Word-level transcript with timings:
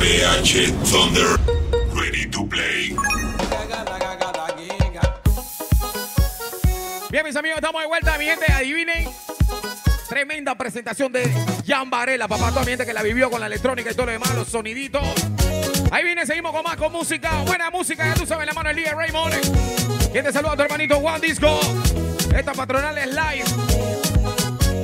PH 0.00 0.72
Thunder. 0.90 1.36
Ready 1.92 2.26
to 2.30 2.46
play. 2.48 2.96
Bien, 7.10 7.24
mis 7.24 7.36
amigos, 7.36 7.58
estamos 7.58 7.82
de 7.82 7.86
vuelta. 7.86 8.16
Mi 8.16 8.24
gente, 8.24 8.50
adivinen. 8.50 9.10
Tremenda 10.08 10.54
presentación 10.54 11.12
de 11.12 11.30
Jan 11.66 11.90
Varela, 11.90 12.26
papá. 12.26 12.48
Toda 12.48 12.62
mi 12.62 12.68
gente 12.68 12.86
que 12.86 12.94
la 12.94 13.02
vivió 13.02 13.30
con 13.30 13.40
la 13.40 13.46
electrónica 13.46 13.90
y 13.90 13.94
todo 13.94 14.06
lo 14.06 14.12
demás, 14.12 14.34
los 14.34 14.48
soniditos. 14.48 15.02
Ahí 15.90 16.02
viene, 16.02 16.24
seguimos 16.24 16.52
con 16.52 16.64
más 16.64 16.76
con 16.76 16.90
música. 16.92 17.42
Buena 17.44 17.70
música, 17.70 18.06
ya 18.06 18.14
tú 18.14 18.24
sabes, 18.24 18.46
la 18.46 18.54
mano 18.54 18.70
del 18.70 18.78
día 18.78 18.94
Raymond. 18.94 19.34
¿Quién 20.12 20.24
te 20.24 20.32
saluda? 20.32 20.56
Tu 20.56 20.62
hermanito 20.62 20.98
Juan 20.98 21.20
Disco. 21.20 21.60
Esta 22.34 22.54
patronal 22.54 22.96
es 22.96 23.08
live. 23.08 23.44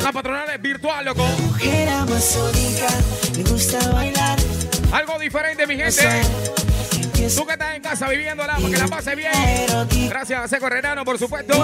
La 0.02 0.12
patronal 0.12 0.50
es 0.50 0.60
virtual, 0.60 1.06
loco. 1.06 1.24
Mujer 1.24 1.88
amazónica, 1.88 2.88
me 3.34 3.42
gusta 3.50 3.78
bailar. 3.92 4.35
Algo 4.92 5.18
diferente, 5.18 5.66
mi 5.66 5.76
gente. 5.76 6.02
Tú 7.34 7.46
que 7.46 7.52
estás 7.52 7.74
en 7.74 7.82
casa 7.82 8.08
viviéndola, 8.08 8.56
que 8.56 8.77
la 8.77 8.86
pases 8.88 9.16
bien. 9.16 10.08
Gracias 10.08 10.40
a 10.44 10.48
Seco 10.48 10.68
Renano, 10.68 11.04
por 11.04 11.18
supuesto. 11.18 11.54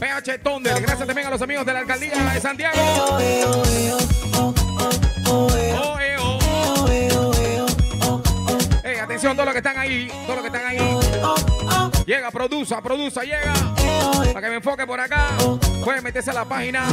PH 0.00 0.38
Thunder, 0.42 0.80
gracias 0.80 1.06
también 1.06 1.26
a 1.28 1.30
los 1.30 1.42
amigos 1.42 1.64
de 1.66 1.72
la 1.72 1.78
alcaldía 1.80 2.14
de 2.32 2.40
Santiago. 2.40 2.76
Oh, 2.76 3.18
eh, 3.20 3.44
oh, 3.46 3.62
eh, 3.66 3.92
oh, 3.92 4.00
oh, 4.38 4.54
oh, 5.28 5.56
eh, 5.56 5.74
Oh, 5.78 5.98
eh, 6.00 6.16
oh. 6.18 6.38
oh, 6.38 6.88
eh, 6.88 7.08
oh, 7.16 7.32
eh, 7.34 7.60
oh, 8.00 8.22
oh, 8.84 9.02
atención, 9.02 9.34
todos 9.36 9.46
los 9.46 9.52
que 9.52 9.58
están 9.58 9.78
ahí, 9.78 10.08
todos 10.26 10.42
los 10.42 10.50
que 10.50 10.56
están 10.56 10.66
ahí. 10.66 11.51
Llega, 12.06 12.30
produza, 12.30 12.82
produza, 12.82 13.22
llega. 13.22 13.54
Para 14.32 14.40
que 14.40 14.48
me 14.48 14.56
enfoque 14.56 14.86
por 14.86 14.98
acá. 14.98 15.28
Pueden 15.84 16.02
meterse 16.02 16.30
a 16.30 16.34
la 16.34 16.44
página 16.44 16.86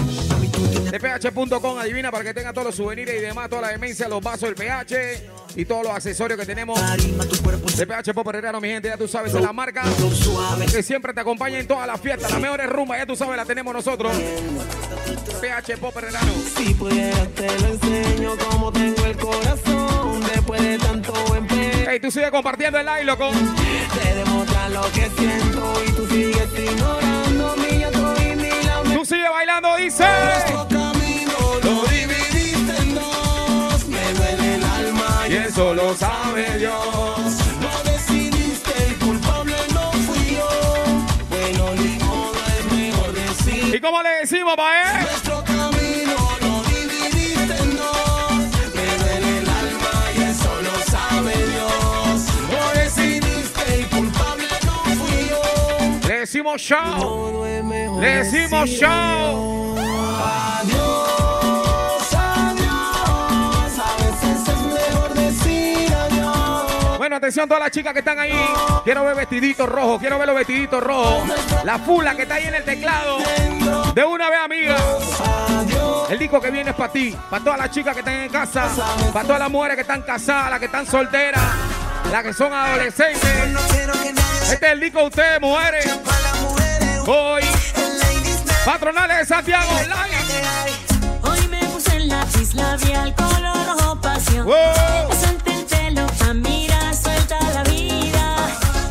de 0.91 0.99
ph.com, 0.99 1.77
adivina, 1.79 2.11
para 2.11 2.23
que 2.23 2.33
tenga 2.33 2.53
todos 2.53 2.67
los 2.67 2.75
souvenirs 2.75 3.11
y 3.13 3.19
demás, 3.19 3.49
toda 3.49 3.63
la 3.63 3.67
demencia, 3.69 4.07
los 4.07 4.21
vasos 4.21 4.41
del 4.49 4.55
pH 4.55 5.23
y 5.55 5.65
todos 5.65 5.83
los 5.83 5.93
accesorios 5.93 6.39
que 6.39 6.45
tenemos 6.45 6.79
de 7.77 7.87
PH 7.87 8.13
Pop 8.13 8.27
Herrera, 8.27 8.59
mi 8.59 8.67
gente, 8.69 8.87
ya 8.87 8.97
tú 8.97 9.07
sabes, 9.07 9.33
es 9.33 9.41
la 9.41 9.53
marca 9.53 9.83
que 10.71 10.83
siempre 10.83 11.13
te 11.13 11.21
acompaña 11.21 11.59
en 11.59 11.67
todas 11.67 11.87
las 11.87 11.99
fiestas, 11.99 12.31
las 12.31 12.39
mejores 12.39 12.67
rumbas, 12.69 12.99
ya 12.99 13.05
tú 13.05 13.15
sabes, 13.15 13.37
la 13.37 13.45
tenemos 13.45 13.73
nosotros. 13.73 14.13
PH 15.41 15.77
Pop 15.77 15.95
Herrerano. 15.97 16.31
Si 16.55 16.73
pudieras 16.73 17.27
te 17.29 17.59
lo 17.59 17.67
enseño 17.67 18.37
como 18.49 18.71
tengo 18.71 19.05
el 19.05 19.17
corazón 19.17 20.21
después 20.33 20.61
de 20.61 20.77
tanto 20.77 21.13
empeño. 21.35 21.89
Ey, 21.89 21.99
tú 21.99 22.11
sigues 22.11 22.31
compartiendo 22.31 22.79
el 22.79 22.85
like, 22.85 23.05
loco. 23.05 23.31
Te 23.31 24.13
lo 24.73 24.81
que 24.91 25.09
siento 25.17 25.73
y 25.85 25.91
tú 25.91 26.07
sigues 26.07 26.49
ignorando 26.57 27.55
mi 27.57 27.79
llanto 27.79 28.13
y 28.21 28.35
mi 28.35 28.49
lamento. 28.63 28.99
Tú 28.99 29.05
sigues 29.05 29.29
bailando, 29.29 29.75
dice. 29.77 30.05
Nuestro 30.25 30.67
camino 30.67 31.37
lo 31.63 31.83
dividiste 31.87 32.77
en 32.81 32.95
dos. 32.95 33.87
Me 33.87 34.13
duele 34.13 34.55
el 34.55 34.63
alma 34.63 35.27
Y 35.29 35.33
eso 35.33 35.73
lo 35.73 35.95
sabe 35.95 36.57
Dios. 36.57 37.35
no 37.61 37.91
decidiste, 37.91 38.71
el 38.87 38.95
culpable 38.97 39.55
no 39.73 39.91
fui 39.91 40.35
yo. 40.35 40.49
Bueno, 41.29 41.73
ni 41.75 41.97
modo, 42.03 42.33
es 42.59 42.71
mejor 42.73 43.11
decir. 43.13 43.75
¿Y 43.75 43.79
cómo 43.79 44.01
le 44.03 44.09
decimos, 44.21 44.55
pa' 44.55 44.99
él? 45.01 45.07
Decimos 56.39 56.61
chao. 56.63 57.43
Le 57.99 58.23
decimos 58.23 58.79
chao. 58.79 59.75
Adiós, 60.59 62.13
adiós. 62.13 63.79
A 63.79 63.95
veces 63.97 64.47
es 64.47 64.61
mejor 64.73 65.13
decir 65.13 65.93
adiós. 65.93 66.97
Bueno, 66.97 67.17
atención 67.17 67.43
a 67.43 67.47
todas 67.47 67.63
las 67.63 67.71
chicas 67.71 67.91
que 67.91 67.99
están 67.99 68.19
ahí. 68.19 68.31
Quiero 68.85 69.03
ver 69.03 69.15
vestiditos 69.15 69.67
rojos, 69.67 69.99
quiero 69.99 70.17
ver 70.17 70.27
los 70.27 70.37
vestiditos 70.37 70.81
rojos. 70.81 71.29
La 71.65 71.77
fula 71.77 72.15
que 72.15 72.21
está 72.21 72.35
ahí 72.35 72.45
en 72.45 72.55
el 72.55 72.63
teclado. 72.63 73.17
De 73.93 74.05
una 74.05 74.29
vez, 74.29 74.39
amiga. 74.41 74.77
El 76.09 76.17
disco 76.17 76.39
que 76.39 76.51
viene 76.51 76.69
es 76.69 76.75
para 76.75 76.91
ti, 76.91 77.15
para 77.29 77.43
todas 77.43 77.59
las 77.59 77.71
chicas 77.71 77.93
que 77.93 77.99
están 77.99 78.15
en 78.15 78.31
casa, 78.31 78.69
para 79.13 79.25
todas 79.25 79.39
las 79.39 79.51
mujeres 79.51 79.75
que 79.75 79.81
están 79.81 80.01
casadas, 80.03 80.51
las 80.51 80.59
que 80.59 80.65
están 80.65 80.85
solteras, 80.85 81.43
las 82.09 82.23
que 82.23 82.33
son 82.33 82.53
adolescentes. 82.53 83.29
Este 84.51 84.65
es 84.65 84.71
el 84.71 84.79
disco 84.79 84.99
de 85.01 85.05
ustedes, 85.05 85.41
mujeres. 85.41 85.85
Hoy, 87.11 87.41
patronales 88.63 89.17
de 89.17 89.25
Santiago, 89.25 89.71
live. 89.81 90.75
Hoy 91.23 91.47
me 91.47 91.57
puse 91.65 91.95
el 91.95 92.07
lápiz 92.07 92.53
labial 92.53 93.15
color 93.15 93.65
rojo 93.65 93.99
pasión. 93.99 94.45
Wow. 94.45 94.55
Solté 95.19 95.55
el 95.55 95.65
pelo 95.65 96.05
pa' 96.19 96.35
mirar, 96.35 96.93
suelta 96.95 97.39
la 97.55 97.63
vida. 97.63 98.35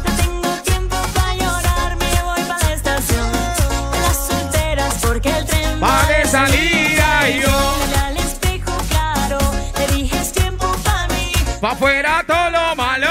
No 0.04 0.16
tengo 0.16 0.48
tiempo 0.64 0.96
para 1.14 1.34
llorar, 1.36 1.96
me 1.96 2.22
voy 2.22 2.42
pa' 2.42 2.58
la 2.60 2.74
estación. 2.74 3.32
De 3.92 4.00
las 4.00 4.26
solteras 4.26 4.94
porque 5.00 5.28
el 5.28 5.46
tren 5.46 5.80
Va 5.80 6.04
de 6.08 6.26
salida 6.26 7.30
y 7.30 7.40
yo. 7.40 7.76
Mira 7.86 8.06
al 8.08 8.16
espejo 8.16 8.76
claro, 8.90 9.38
le 9.78 9.86
dije 9.94 10.18
es 10.18 10.32
tiempo 10.32 10.66
pa' 10.82 11.06
mí. 11.14 11.30
Pa' 11.60 11.70
afuera 11.70 12.24
todo 12.26 12.50
lo 12.50 12.74
malo. 12.74 13.06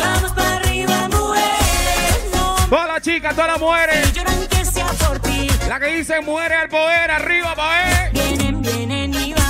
Vamos 0.00 0.32
para 0.32 0.56
arriba, 0.56 1.08
mujeres. 1.08 2.24
No 2.32 2.56
Todas 2.70 2.88
las 2.88 3.02
chicas, 3.02 3.34
todas 3.34 3.50
las 3.50 3.60
mujeres. 3.60 4.05
La 5.68 5.80
que 5.80 5.86
dicen 5.86 6.24
muere 6.24 6.54
al 6.54 6.68
poder, 6.68 7.10
arriba, 7.10 7.54
pa' 7.54 7.70
ver. 7.70 8.12
Vienen, 8.12 8.62
vienen 8.62 9.12
y 9.14 9.34
van. 9.34 9.44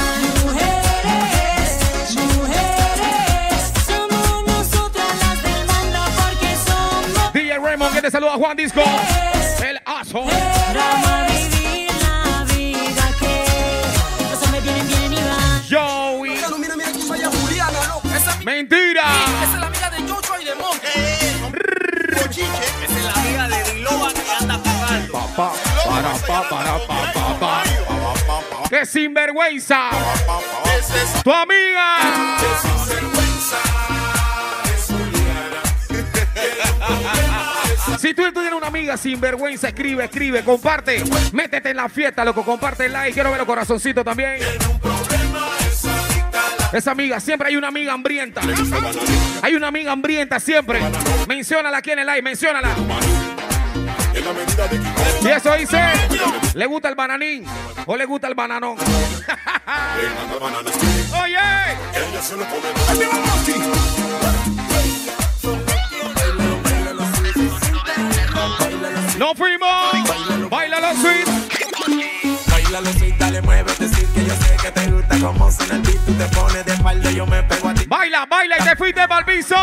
Mujeres, 0.45 2.17
mujeres, 2.17 3.73
somos 3.87 4.45
nosotras 4.47 5.07
las 5.21 5.43
del 5.43 5.67
mando 5.67 5.99
porque 6.17 6.57
somos 6.67 7.33
DJ 7.35 7.59
Raymond, 7.59 7.95
que 7.95 8.01
te 8.03 8.11
saluda 8.11 8.33
Juan 8.33 8.57
Disco. 8.57 8.83
El 9.63 9.79
aso. 9.85 10.25
Vamos 10.25 11.07
a 11.07 11.27
vivir 11.29 11.91
la 12.01 12.45
vida 12.45 13.05
que 13.21 13.45
los 14.31 14.43
hombres 14.43 14.63
vienen, 14.65 14.89
vienen 14.89 15.13
y 15.13 15.17
van. 15.17 15.63
Joey. 15.71 16.31
Mira, 16.31 16.77
mira 16.77 16.93
quién 16.93 17.09
vaya 17.09 17.29
Juliana, 17.31 17.79
loco. 17.89 18.09
Esa, 18.17 18.37
Mentira. 18.43 19.05
es 19.45 19.61
la 19.61 19.67
amiga 19.67 19.91
de 19.91 19.99
Joshua 20.09 20.41
y 20.41 20.45
de 20.47 20.55
Monte. 20.55 20.89
Pochiche. 22.23 22.86
Pa, 25.37 25.53
pa, 25.53 25.85
para, 25.85 26.15
pa, 26.15 26.49
para, 26.49 26.87
pa, 26.87 27.13
pa, 27.13 27.39
pa. 27.39 27.63
¡Qué 28.71 28.87
sinvergüenza! 28.87 29.91
¡Tu 31.23 31.31
amiga! 31.31 32.39
Si 37.99 38.15
tú, 38.15 38.33
tienes 38.33 38.53
una 38.53 38.69
amiga 38.69 38.97
sinvergüenza, 38.97 39.69
escribe, 39.69 40.05
escribe, 40.05 40.43
comparte. 40.43 41.05
Métete 41.33 41.71
en 41.71 41.77
la 41.77 41.91
fiesta, 41.91 42.25
loco, 42.25 42.43
comparte 42.43 42.87
el 42.87 42.95
like. 42.95 43.13
Quiero 43.13 43.29
ver 43.31 43.39
los 43.39 43.47
corazoncitos 43.47 44.05
también. 44.05 44.39
Esa 46.73 46.91
amiga, 46.93 47.21
siempre 47.21 47.49
hay 47.49 47.57
una 47.57 47.69
amiga 47.69 47.93
hambrienta. 47.93 48.41
Hay 49.43 49.55
una 49.55 49.69
amiga 49.69 49.93
hambrienta 49.93 50.41
siempre. 50.41 50.81
Menciónala 51.29 51.77
aquí 51.77 51.91
en 51.91 51.99
el 51.99 52.07
like, 52.07 52.23
menciónala. 52.23 52.75
Y 55.23 55.29
eso 55.29 55.55
dice, 55.55 55.81
¿le 56.55 56.67
gusta 56.67 56.89
el 56.89 56.95
bananín 56.95 57.45
o 57.87 57.97
le 57.97 58.05
gusta 58.05 58.29
el 58.29 58.35
bananón? 58.35 58.77
Oye, 61.23 61.39
no 69.19 69.35
fuimos. 69.35 70.51
Baila 70.51 70.81
los 70.81 70.99
sweet. 70.99 71.27
Bailalo 72.51 72.93
sweet, 72.93 73.17
dale, 73.19 73.43
muévete, 73.43 73.89
sí, 73.89 74.07
que 74.15 74.25
yo 74.25 74.35
sé 74.37 74.57
que 74.63 74.71
te 74.71 74.91
gusta 74.91 75.19
como 75.19 75.51
suena 75.51 75.75
el 75.77 75.83
beat, 75.83 75.99
tú 76.05 76.13
te 76.15 76.25
pones 76.37 76.65
de 76.65 76.73
espalda, 76.73 77.11
yo 77.11 77.27
me 77.27 77.43
pego 77.45 77.69
a 77.69 77.75
ti. 77.75 77.87
Baila, 77.87 78.27
baila 78.27 78.57
y 78.61 78.65
te 78.65 78.77
fuiste 78.77 79.09
para 79.09 79.21
el 79.21 79.25
piso. 79.25 79.57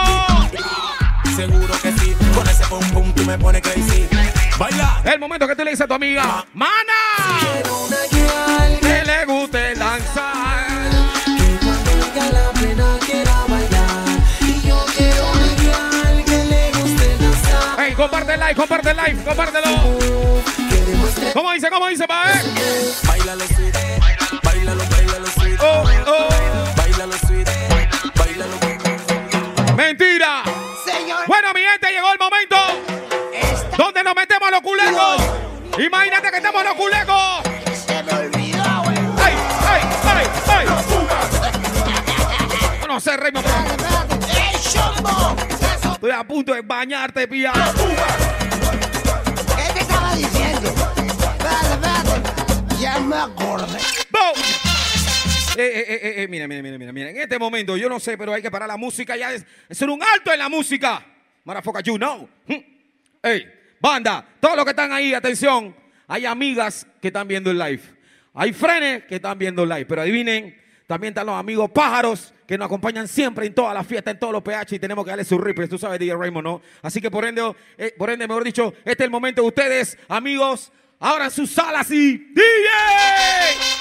Seguro 1.35 1.73
que 1.81 1.91
sí, 1.93 2.15
con 2.35 2.47
ese 2.47 2.65
pum 2.67 2.89
pum 2.91 3.13
tú 3.13 3.23
me 3.23 3.37
pones 3.37 3.61
crazy. 3.61 4.07
Baila, 4.57 5.01
El 5.05 5.19
momento 5.19 5.47
que 5.47 5.55
tú 5.55 5.63
le 5.63 5.71
dices 5.71 5.83
a 5.83 5.87
tu 5.87 5.93
amiga, 5.95 6.45
mana, 6.53 6.93
que 8.81 9.03
le 9.05 9.25
guste 9.25 9.73
danzar. 9.75 10.65
que 11.25 11.57
cuando 11.65 11.91
valga 11.99 12.31
la 12.31 12.49
pena 12.51 12.97
quiera 13.05 13.35
bailar. 13.49 14.19
Y 14.41 14.61
yo 14.67 14.85
quiero 14.95 15.31
una 15.31 16.23
que 16.23 16.43
le 16.45 16.71
guste 16.71 17.17
danzar. 17.17 17.79
Hey, 17.79 17.93
comparte 17.95 18.33
el 18.35 18.39
like, 18.39 18.55
comparte 18.55 18.91
el 18.91 18.97
like, 18.97 19.23
compártelo. 19.23 19.67
¿Cómo 21.33 21.51
dice, 21.53 21.69
cómo 21.69 21.87
dice, 21.87 22.07
pa' 22.07 22.25
ver? 22.25 22.43
bailalo 23.07 23.45
sweet, 23.47 23.75
bailalo, 24.43 24.83
bailalo 24.89 25.27
sweet, 25.27 25.59
Oh, 25.61 25.83
oh. 26.05 26.29
bailalo 26.77 27.13
sweet, 27.27 27.49
bailalo. 28.15 28.55
Mentira. 29.75 30.43
Bueno, 31.27 31.53
mi 31.53 31.61
gente, 31.61 31.91
llegó 31.91 32.11
el 32.13 32.19
momento 32.19 32.55
culecos. 34.63 35.21
Imagínate 35.77 36.31
que 36.31 36.37
estamos 36.37 36.63
los 36.63 36.73
culecos. 36.73 37.41
¡Ay, 39.19 39.33
ay, 39.67 39.81
ay, 40.05 40.27
ay! 40.47 40.65
no 42.87 42.99
sé, 42.99 43.17
Raymond. 43.17 43.45
pero 43.45 43.57
¡Ey, 44.33 44.55
chombo! 44.71 45.35
Estoy 45.93 46.11
a 46.11 46.23
punto 46.23 46.53
de 46.53 46.61
bañarte, 46.61 47.27
pilla. 47.27 47.51
¿Qué 49.55 49.73
te 49.73 49.79
estaba 49.79 50.15
diciendo? 50.15 50.69
Espérate, 50.69 51.73
espérate. 51.73 52.79
Ya 52.79 52.99
me 52.99 53.15
acordé. 53.15 53.79
¡Boom! 54.11 54.33
Eh, 55.55 55.61
eh, 55.61 55.85
eh, 55.87 55.99
eh, 56.03 56.23
eh, 56.23 56.27
mira, 56.27 56.47
mira, 56.47 56.61
mira, 56.61 56.77
mira, 56.77 56.91
mira. 56.91 57.09
En 57.09 57.17
este 57.17 57.39
momento, 57.39 57.75
yo 57.77 57.89
no 57.89 57.99
sé, 57.99 58.17
pero 58.17 58.33
hay 58.33 58.41
que 58.41 58.51
parar 58.51 58.67
la 58.67 58.77
música 58.77 59.15
ya. 59.15 59.31
Es, 59.31 59.45
es 59.69 59.81
un 59.81 60.01
alto 60.03 60.31
en 60.31 60.39
la 60.39 60.49
música. 60.49 61.03
Marafoca, 61.45 61.81
you 61.81 61.97
know. 61.97 62.29
Hmm. 62.47 62.59
Ey, 63.23 63.45
banda, 63.83 64.25
todos 64.39 64.55
los 64.55 64.63
que 64.63 64.71
están 64.71 64.93
ahí, 64.93 65.13
atención. 65.13 65.75
Hay 66.07 66.25
amigas 66.25 66.87
que 67.01 67.09
están 67.09 67.27
viendo 67.27 67.51
el 67.51 67.59
live. 67.59 67.81
Hay 68.33 68.53
frenes 68.53 69.03
que 69.03 69.15
están 69.15 69.37
viendo 69.37 69.63
el 69.63 69.69
live. 69.69 69.85
Pero 69.85 70.01
adivinen, 70.01 70.57
también 70.87 71.11
están 71.11 71.25
los 71.25 71.35
amigos 71.35 71.69
pájaros 71.69 72.33
que 72.47 72.57
nos 72.57 72.65
acompañan 72.67 73.07
siempre 73.07 73.45
en 73.45 73.53
todas 73.53 73.73
las 73.73 73.85
fiestas, 73.85 74.13
en 74.13 74.19
todos 74.19 74.31
los 74.33 74.41
PH 74.41 74.75
y 74.75 74.79
tenemos 74.79 75.03
que 75.03 75.11
darle 75.11 75.25
su 75.25 75.37
ripple. 75.37 75.67
Tú 75.67 75.77
sabes, 75.77 75.99
DJ 75.99 76.15
Raymond, 76.15 76.45
¿no? 76.45 76.61
Así 76.81 77.01
que 77.01 77.11
por 77.11 77.25
ende, 77.25 77.53
eh, 77.77 77.93
por 77.97 78.09
ende, 78.09 78.27
mejor 78.27 78.43
dicho, 78.43 78.73
este 78.85 79.03
es 79.03 79.05
el 79.05 79.11
momento 79.11 79.41
de 79.41 79.47
ustedes, 79.49 79.97
amigos. 80.07 80.71
Abran 80.99 81.29
sus 81.29 81.51
salas 81.51 81.91
y 81.91 82.17
DJ. 82.17 82.69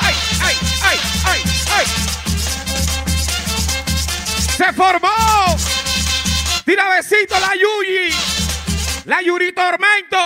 ¡Ay, 0.00 0.14
ay, 0.40 0.54
ay, 0.82 0.98
ay, 1.26 1.40
ay! 1.76 1.86
Se 4.56 4.72
formó. 4.72 5.08
Tira 6.64 6.88
besito 6.96 7.34
la 7.38 7.54
Yuyi. 7.54 8.41
La 9.04 9.20
Yuri 9.20 9.52
Tormento. 9.52 10.16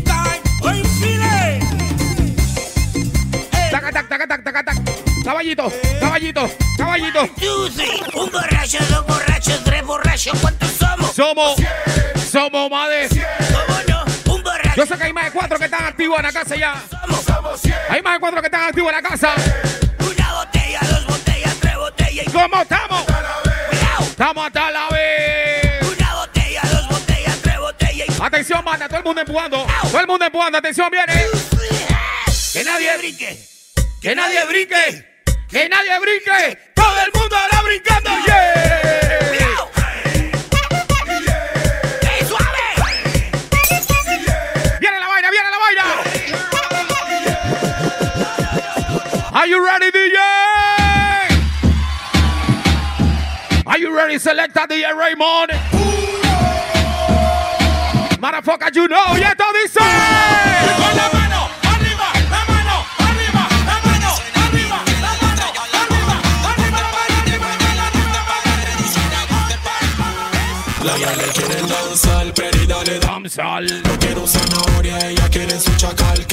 Time. 0.03 0.39
¡Hoy 0.61 0.83
File! 1.01 1.59
Taca, 3.69 3.91
tac, 3.91 4.07
taca, 4.07 4.25
tac, 4.27 4.43
taca, 4.43 4.63
tac. 4.63 4.77
Caballito, 5.25 5.69
caballito, 5.99 6.49
caballito. 6.77 7.29
Un 8.13 8.31
borracho, 8.31 8.77
dos 8.89 9.05
borrachos, 9.05 9.61
tres 9.65 9.85
borrachos, 9.85 10.39
¿cuántos 10.39 10.69
somos? 10.71 11.13
Somos, 11.13 11.55
somos 12.31 12.71
más 12.71 12.89
de. 12.89 13.09
Yo 14.79 14.85
sé 14.85 14.97
que 14.97 15.03
hay 15.03 15.11
más 15.11 15.25
de 15.25 15.31
cuatro 15.31 15.59
que 15.59 15.65
están 15.65 15.83
activos 15.83 16.17
en 16.19 16.23
la 16.23 16.31
casa 16.31 16.55
ya. 16.55 16.81
Somos 17.25 17.61
Hay 17.89 18.01
más 18.01 18.13
de 18.13 18.19
cuatro 18.21 18.39
que 18.39 18.47
están 18.47 18.61
activos 18.61 18.93
en 18.93 18.95
la 18.95 19.09
casa. 19.09 19.35
una 19.99 20.33
botella, 20.35 20.79
dos 20.89 21.05
botellas, 21.05 21.55
tres 21.59 21.75
botellas 21.75 22.27
y 22.27 22.31
¿Cómo 22.31 22.61
estamos? 22.61 23.05
Estamos 23.99 24.45
hasta 24.47 24.71
la 24.71 24.87
vez. 24.87 25.81
Una 25.81 26.15
botella, 26.15 26.61
dos 26.71 26.87
botellas, 26.87 27.37
tres 27.41 27.59
botellas 27.59 28.07
y 28.07 28.23
Atención, 28.23 28.63
banda, 28.63 28.87
todo 28.87 28.99
el 28.99 29.03
mundo 29.03 29.19
empujando. 29.19 29.67
Todo 29.81 29.99
el 29.99 30.07
mundo 30.07 30.25
empujando, 30.25 30.57
atención, 30.59 30.89
viene. 30.89 31.25
que 32.53 32.63
nadie 32.63 32.97
brinque. 32.99 33.47
Que 34.01 34.15
nadie 34.15 34.45
brinque. 34.45 35.23
Que 35.49 35.67
nadie 35.67 35.99
brinque. 35.99 36.57
Todo 36.73 37.01
el 37.01 37.11
mundo 37.19 37.35
ahora 37.35 37.61
brincando. 37.63 38.11
Yeah. 38.25 38.98
Ready, 53.99 54.17
selecta 54.19 54.65
DJ 54.65 54.93
Raymond? 54.95 55.51
Motherfucker, 58.19 58.71
you 58.73 58.87
know, 58.87 59.17
y 59.17 59.23
esto 59.23 59.43
dice. 59.63 59.79
No 73.83 74.27
zanahoria, 74.27 74.97
ella 75.07 75.29
quiere 75.29 75.59
su 75.59 75.71
chacal 75.75 76.25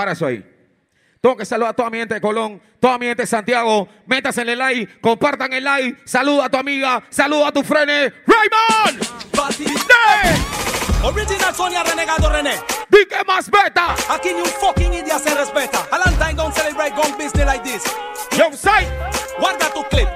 Para 0.00 0.12
eso 0.12 0.24
ahí. 0.24 0.42
Tengo 1.20 1.36
que 1.36 1.44
saludar 1.44 1.72
a 1.72 1.74
toda 1.74 1.90
mi 1.90 1.98
gente 1.98 2.14
de 2.14 2.22
Colón, 2.22 2.58
toda 2.80 2.96
mi 2.96 3.04
gente 3.04 3.24
de 3.24 3.26
Santiago. 3.26 3.86
Métanse 4.06 4.40
en 4.40 4.48
el 4.48 4.58
like, 4.58 4.98
compartan 5.02 5.52
el 5.52 5.62
like. 5.62 5.98
Saluda 6.06 6.46
a 6.46 6.48
tu 6.48 6.56
amiga, 6.56 7.02
saluda 7.10 7.48
a 7.48 7.52
tu 7.52 7.62
frene. 7.62 8.10
¡Raymond! 8.26 9.06
Original 11.04 11.54
Sonia 11.54 11.82
Renegado 11.82 12.30
René. 12.30 12.54
¡Di 12.88 13.04
que 13.04 13.22
más 13.26 13.50
beta! 13.50 13.94
Aquí 14.08 14.32
ni 14.32 14.40
un 14.40 14.46
fucking 14.46 14.94
idiota 14.94 15.18
se 15.18 15.34
respeta. 15.34 15.86
Valentine 15.90 16.34
don't 16.34 16.54
celebrate 16.54 16.96
gun 16.96 17.12
business 17.18 17.44
like 17.44 17.62
this. 17.62 17.84
Yo 18.38 18.50
say, 18.56 18.88
Guarda 19.38 19.70
tu 19.74 19.84
clip. 19.90 20.08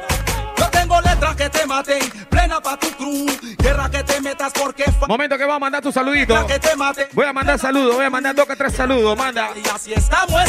Que 1.37 1.51
te 1.51 1.67
maten. 1.67 2.11
Plena 2.31 2.61
pa' 2.61 2.77
tu 2.79 2.89
crew. 2.93 3.27
Guerra 3.59 3.91
que 3.91 4.03
te 4.05 4.21
metas 4.21 4.53
porque 4.53 4.85
momento 5.09 5.37
que 5.37 5.45
voy 5.45 5.55
a 5.55 5.59
mandar 5.59 5.83
tu 5.83 5.91
saludito. 5.91 6.47
que 6.47 6.59
te 6.59 6.77
maten. 6.77 7.09
Voy 7.13 7.27
a 7.27 7.33
mandar 7.33 7.59
saludos, 7.59 7.97
voy 7.97 8.05
a 8.05 8.11
mandar 8.11 8.35
dos 8.35 8.47
que 8.47 8.57
tres 8.57 8.75
saludos. 8.75 9.17
Manda. 9.17 9.51
Y 9.57 9.69
así 9.69 9.93
estamos. 9.93 10.43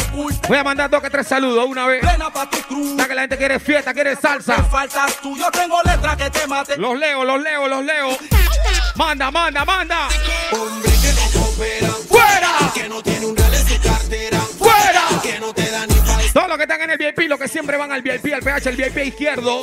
Voy 0.48 0.56
a 0.56 0.64
mandar 0.64 0.88
dos 0.88 1.02
que 1.02 1.10
tres 1.10 1.26
saludos 1.26 1.66
una 1.66 1.86
vez. 1.86 2.00
Plena 2.00 2.30
pa' 2.32 2.48
tu 2.48 2.58
crew. 2.62 2.96
Ya 2.96 3.08
que 3.08 3.14
la 3.14 3.22
gente 3.22 3.36
quiere 3.36 3.58
fiesta, 3.58 3.92
quiere 3.92 4.16
salsa. 4.16 4.62
faltas 4.64 5.16
tú. 5.20 5.36
Yo 5.36 5.50
tengo 5.50 5.82
letras 5.82 6.16
que 6.16 6.30
te 6.30 6.46
maten. 6.46 6.80
Los 6.80 6.96
leo, 6.98 7.24
los 7.24 7.42
leo, 7.42 7.68
los 7.68 7.84
leo. 7.84 8.16
Manda, 8.94 9.30
manda, 9.30 9.64
manda. 9.64 10.08
Hombre 10.52 10.90
que 11.02 11.12
no 11.12 11.96
¡Fuera! 12.08 12.65
VIP, 17.26 17.30
los 17.30 17.38
que 17.38 17.48
siempre 17.48 17.76
van 17.76 17.92
al 17.92 18.02
VIP, 18.02 18.32
al 18.32 18.42
PH, 18.42 18.68
el 18.68 18.76
VIP 18.76 18.98
izquierdo. 19.06 19.62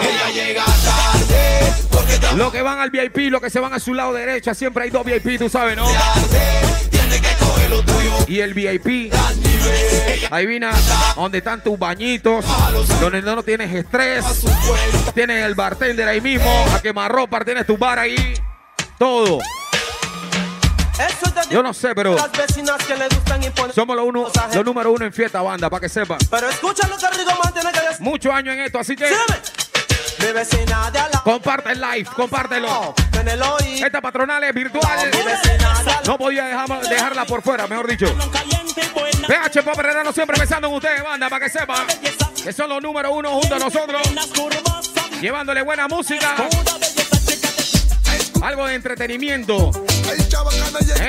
Ella 0.00 0.30
llega 0.32 0.64
tarde, 0.64 2.36
Los 2.36 2.52
que 2.52 2.62
van 2.62 2.78
al 2.78 2.90
VIP, 2.90 3.30
los 3.30 3.40
que 3.40 3.50
se 3.50 3.60
van 3.60 3.72
a 3.72 3.78
su 3.78 3.94
lado 3.94 4.12
derecho, 4.12 4.54
siempre 4.54 4.84
hay 4.84 4.90
dos 4.90 5.04
VIP, 5.04 5.38
tú 5.38 5.48
sabes, 5.48 5.76
¿no? 5.76 5.86
Y 8.26 8.40
el 8.40 8.54
VIP, 8.54 9.12
adivina, 10.30 10.72
donde 11.16 11.38
están 11.38 11.62
tus 11.62 11.78
bañitos, 11.78 12.44
donde 13.00 13.22
no 13.22 13.42
tienes 13.42 13.74
estrés, 13.74 14.24
tienes 15.14 15.44
el 15.44 15.54
bartender 15.54 16.06
ahí 16.06 16.20
mismo, 16.20 16.50
a 16.74 16.80
quemarropa, 16.80 17.44
tienes 17.44 17.66
tu 17.66 17.76
bar 17.76 17.98
ahí, 17.98 18.34
todo. 18.98 19.40
Yo 21.50 21.62
no 21.62 21.72
sé, 21.74 21.94
pero 21.94 22.14
las 22.14 22.30
vecinas 22.32 22.76
que 22.86 22.96
le 22.96 23.08
gustan 23.08 23.42
imponer. 23.42 23.74
somos 23.74 23.96
los, 23.96 24.04
uno, 24.06 24.26
los 24.54 24.64
número 24.64 24.92
uno 24.92 25.04
en 25.04 25.12
fiesta, 25.12 25.40
banda, 25.42 25.68
para 25.70 25.80
que 25.80 25.88
sepan. 25.88 26.18
Pero 26.30 26.48
escucha 26.48 26.86
lo 26.88 26.96
que 26.96 27.08
Rigo 27.10 27.32
mantiene 27.42 27.72
que. 27.72 27.80
Muchos 28.00 28.32
años 28.32 28.54
en 28.54 28.60
esto, 28.62 28.78
así 28.78 28.94
que 28.96 29.08
Mi 30.18 30.32
vecina 30.32 30.90
de 30.90 31.00
comparte 31.24 31.72
el 31.72 31.80
live, 31.80 32.08
compártelo. 32.14 32.94
Esta 33.84 34.00
patronal 34.00 34.42
es 34.44 34.54
virtual. 34.54 35.10
No 36.06 36.16
podía 36.18 36.44
dejar- 36.44 36.80
dejarla 36.88 37.24
por 37.24 37.42
fuera, 37.42 37.66
mejor 37.66 37.86
dicho. 37.88 38.06
PH 39.26 39.62
Pop 39.62 39.78
Herrano 39.78 40.12
siempre 40.12 40.36
pensando 40.38 40.68
en 40.68 40.74
ustedes, 40.74 41.02
banda, 41.02 41.28
para 41.28 41.44
que 41.44 41.50
sepan 41.50 41.86
que 42.42 42.52
son 42.52 42.68
los 42.68 42.82
número 42.82 43.12
uno 43.12 43.30
junto 43.32 43.54
a 43.54 43.58
nosotros, 43.58 44.02
llevándole 45.20 45.62
buena 45.62 45.86
música, 45.88 46.34
algo 48.42 48.66
de 48.66 48.74
entretenimiento 48.74 49.70
en 49.88 49.89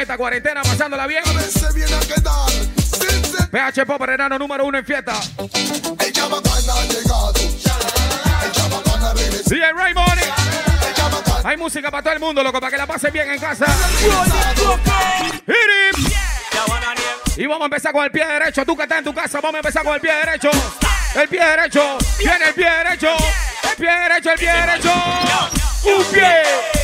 esta 0.01 0.17
cuarentena, 0.17 0.61
pasándola 0.63 1.07
bien. 1.07 1.23
viene 1.73 1.95
a 1.95 1.99
quedar 1.99 2.49
sin 2.49 3.25
ser 3.25 3.49
PH 3.49 3.85
Pop 3.85 4.01
Herrano 4.01 4.39
número 4.39 4.65
uno 4.65 4.77
en 4.77 4.85
fiesta. 4.85 5.13
el 5.37 6.11
chabacán 6.11 6.53
ha 6.53 6.83
llegado 6.85 7.33
el 8.43 8.51
chabacán 8.51 9.03
ha 9.03 9.13
regresado 9.13 9.49
DJ 9.49 9.73
Raymond, 9.73 10.21
hay 11.43 11.57
música 11.57 11.89
para 11.89 12.03
todo 12.03 12.13
el 12.13 12.19
mundo, 12.19 12.43
loco, 12.43 12.59
para 12.59 12.71
que 12.71 12.77
la 12.77 12.87
pasen 12.87 13.11
bien 13.11 13.29
en 13.29 13.39
casa. 13.39 13.65
Hit 15.47 15.55
him. 15.95 16.11
Y 17.37 17.47
vamos 17.47 17.63
a 17.63 17.65
empezar 17.65 17.91
con 17.91 18.03
el 18.03 18.11
pie 18.11 18.25
derecho. 18.25 18.65
Tú 18.65 18.75
que 18.75 18.83
estás 18.83 18.99
en 18.99 19.03
tu 19.05 19.13
casa, 19.13 19.39
vamos 19.41 19.55
a 19.55 19.57
empezar 19.59 19.83
con 19.83 19.95
el 19.95 20.01
pie 20.01 20.13
derecho. 20.13 20.51
El 21.15 21.27
pie 21.27 21.43
derecho. 21.43 21.97
Viene 22.19 22.45
el 22.47 22.53
pie 22.53 22.69
derecho. 22.69 23.15
El 23.63 23.75
pie 23.77 23.91
derecho, 23.91 24.31
el 24.31 24.39
pie 24.39 24.51
derecho. 24.51 24.93
Un 25.85 26.03
pie. 26.05 26.80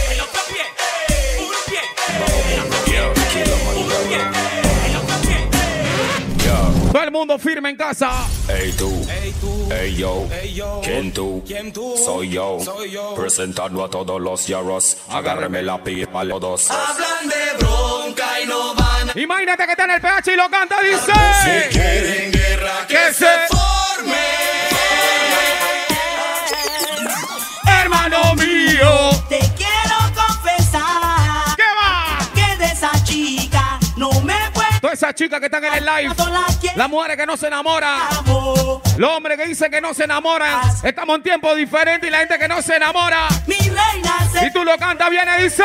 Todo 6.91 7.03
el 7.03 7.11
mundo 7.11 7.37
firme 7.37 7.69
en 7.69 7.75
casa. 7.75 8.09
Ey 8.49 8.71
tú, 8.71 8.89
Ey 9.21 9.31
tú, 9.39 9.69
ey 9.71 9.95
yo, 9.95 10.27
ey 10.41 10.53
yo, 10.53 10.81
¿quién 10.83 11.13
tú? 11.13 11.43
¿Quién 11.45 11.71
tú? 11.71 11.93
Soy 12.03 12.29
yo, 12.29 12.57
Soy 12.63 12.89
yo. 12.91 13.13
presentando 13.13 13.83
a 13.83 13.89
todos 13.89 14.19
los 14.19 14.47
yarros. 14.47 14.97
Agárreme 15.09 15.61
la 15.61 15.83
pipa 15.83 16.23
los 16.23 16.41
dos. 16.41 16.71
Hablan 16.71 17.27
de 17.29 17.57
bronca 17.59 18.41
y 18.41 18.47
no 18.47 18.73
van 18.73 19.09
a... 19.11 19.19
Imagínate 19.19 19.65
que 19.65 19.71
está 19.71 19.83
en 19.83 19.91
el 19.91 20.01
PH 20.01 20.33
y 20.33 20.35
lo 20.37 20.49
canta, 20.49 20.77
Si 20.81 20.87
dice. 20.87 21.69
quieren 21.71 22.31
guerra, 22.31 22.71
que, 22.87 22.95
Que 22.95 23.13
se 23.13 23.25
se- 23.25 23.47
forme. 23.49 24.17
Hermano 27.81 28.33
mío. 28.35 29.16
Esas 34.97 35.13
chicas 35.13 35.39
que 35.39 35.45
están 35.45 35.63
en 35.63 35.73
el 35.75 35.85
live. 35.85 36.15
Las 36.75 36.89
mujeres 36.89 37.17
que 37.17 37.25
no 37.25 37.37
se 37.37 37.47
enamoran. 37.47 38.01
Los 38.97 39.11
hombres 39.11 39.37
que 39.37 39.45
dicen 39.45 39.69
que 39.69 39.79
no 39.79 39.93
se 39.93 40.05
enamoran. 40.05 40.59
Estamos 40.83 41.17
en 41.17 41.23
tiempos 41.23 41.55
diferentes 41.55 42.07
y 42.07 42.11
la 42.11 42.19
gente 42.19 42.39
que 42.39 42.47
no 42.47 42.61
se 42.63 42.75
enamora. 42.75 43.27
Mi 43.45 43.55
reina 43.55 44.47
Y 44.47 44.51
tú 44.51 44.63
lo 44.63 44.75
cantas 44.77 45.09
bien 45.09 45.27
y 45.39 45.43
dice. 45.43 45.63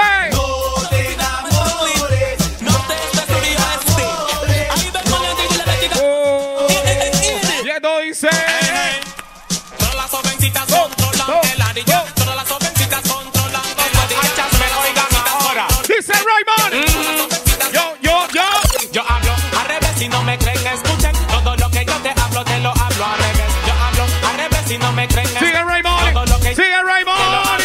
Si 24.73 24.79
no 24.79 24.91
sigue 25.39 25.65
Raymond. 25.65 26.29
Sigue 26.41 26.83
Raymond. 26.83 27.63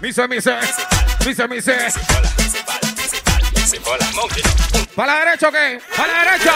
Mise, 0.00 0.26
mise. 0.26 0.56
Mise, 1.24 1.46
mise. 1.46 1.76
Para 4.96 5.14
la 5.14 5.18
derecha, 5.24 5.48
¿ok? 5.48 5.54
Para 5.96 6.12
la 6.12 6.18
derecha. 6.24 6.54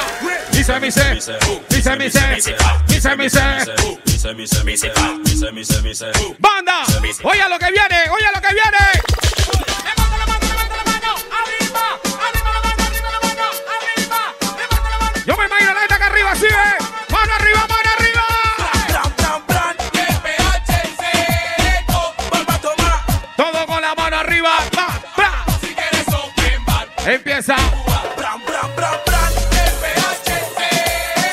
Banda. 6.41 6.83
Oye 7.23 7.49
lo 7.49 7.59
que 7.61 7.71
viene. 7.71 8.11
Oye 8.11 8.27
lo 8.35 8.41
que 8.41 8.53
viene. 8.53 8.85
Levanta 9.85 10.19
la 10.19 10.27
mano, 10.27 10.47
levanta 10.49 10.77
la 10.77 10.85
mano. 10.91 11.15
Arriba. 11.39 12.01
Arriba 12.27 12.51
la 12.53 12.61
mano, 12.63 12.83
arriba 12.83 13.11
la 13.13 13.21
mano. 13.21 13.45
Arriba. 13.79 14.21
Yo 15.25 15.37
me 15.37 15.47
imagino 15.47 15.73
la 15.73 15.81
gente 15.81 15.95
acá 15.95 16.07
arriba, 16.07 16.33
así, 16.33 16.47
¿eh? 16.47 16.82
Empieza. 27.07 27.57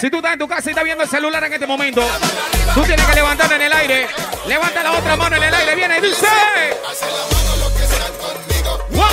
Si 0.02 0.10
tú 0.10 0.18
estás 0.18 0.34
en 0.34 0.40
tu 0.40 0.48
casa 0.48 0.70
y 0.70 0.72
estás 0.72 0.84
viendo 0.84 1.04
el 1.04 1.10
celular 1.10 1.44
en 1.44 1.54
este 1.54 1.68
momento, 1.68 2.02
tú 2.74 2.84
tienes 2.84 3.06
que 3.06 3.16
levantar 3.16 3.52
en 3.54 3.62
el 3.62 3.74
aire. 3.74 4.08
Levanta 4.48 4.82
la 4.82 4.94
otra 4.94 5.16
mano 5.16 5.36
en 5.36 5.44
el 5.44 5.54
aire. 5.54 5.76
Viene 5.76 5.98
y 5.98 6.02
dice. 6.02 6.28
What? 8.92 9.12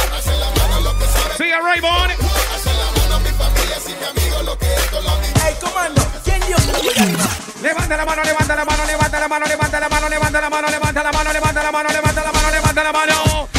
Sigue 1.36 1.60
Raymond. 1.60 2.12
Levanta 7.60 7.96
la 7.96 8.04
mano, 8.04 8.22
levanta 8.22 8.56
la 8.56 8.64
mano, 8.64 8.84
levanta 8.86 9.20
la 9.20 9.28
mano, 9.28 9.46
levanta 9.46 9.80
la 9.80 9.88
mano, 9.88 10.08
levanta 10.08 10.40
la 10.40 10.48
mano, 10.48 10.48
levanta 10.48 10.50
la 10.50 10.50
mano, 10.50 10.68
levanta 10.70 11.02
la 11.02 11.12
mano, 11.12 11.32
levanta 11.32 11.62
la 11.62 11.72
mano, 11.72 11.88
levanta 11.90 12.22
la 12.22 12.32
mano, 12.32 12.50
levanta 12.50 12.82
la 12.84 12.92
mano, 12.92 13.55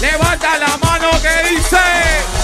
levanta 0.00 0.58
la 0.58 0.76
mano 0.78 1.10
que 1.22 1.48
dice. 1.48 2.39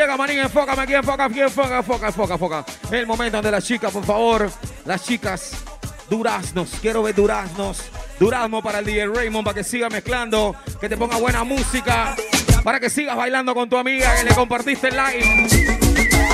Llega 0.00 0.16
Manín, 0.16 0.38
enfócame 0.38 0.80
aquí, 0.80 0.94
enfoca, 0.94 1.26
aquí, 1.26 1.40
enfoca, 1.42 1.76
enfoca, 1.76 2.06
enfoca, 2.06 2.32
enfoca. 2.32 2.64
El 2.90 3.06
momento 3.06 3.36
donde 3.36 3.50
las 3.50 3.62
chicas, 3.62 3.92
por 3.92 4.02
favor, 4.02 4.50
las 4.86 5.04
chicas, 5.04 5.62
duraznos, 6.08 6.70
quiero 6.80 7.02
ver 7.02 7.14
duraznos. 7.14 7.82
Durazno 8.18 8.62
para 8.62 8.78
el 8.78 8.86
DJ 8.86 9.08
Raymond, 9.08 9.44
para 9.44 9.56
que 9.56 9.62
siga 9.62 9.90
mezclando, 9.90 10.56
que 10.80 10.88
te 10.88 10.96
ponga 10.96 11.18
buena 11.18 11.44
música, 11.44 12.16
para 12.64 12.80
que 12.80 12.88
sigas 12.88 13.14
bailando 13.14 13.54
con 13.54 13.68
tu 13.68 13.76
amiga 13.76 14.16
que 14.16 14.24
le 14.24 14.34
compartiste 14.34 14.88
el 14.88 14.96
live. 14.96 15.48